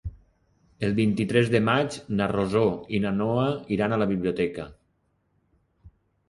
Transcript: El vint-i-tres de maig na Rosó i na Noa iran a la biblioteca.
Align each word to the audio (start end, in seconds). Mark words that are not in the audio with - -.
El 0.85 0.93
vint-i-tres 0.99 1.51
de 1.55 1.61
maig 1.67 1.97
na 2.21 2.27
Rosó 2.31 2.63
i 2.99 3.03
na 3.05 3.11
Noa 3.19 3.45
iran 3.77 3.95
a 3.95 4.01
la 4.05 4.09
biblioteca. 4.15 4.67